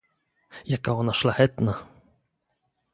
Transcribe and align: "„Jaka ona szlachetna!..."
"„Jaka 0.65 0.93
ona 0.97 1.13
szlachetna!..." 1.13 1.85